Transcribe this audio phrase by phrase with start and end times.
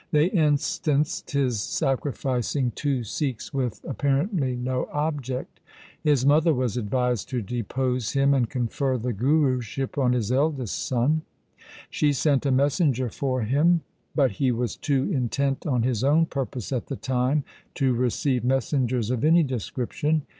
[0.09, 5.59] They instanced his sacrificing two Sikhs with ap parently no object.
[6.01, 11.21] His mother was advised to depose him and confer the Guruship on his eldest son.
[11.91, 13.81] She sent a messenger for him,
[14.15, 17.43] but he was too intent on his own purpose at the time
[17.75, 20.23] to receive messengers of any description.